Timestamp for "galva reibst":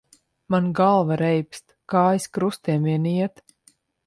0.79-1.63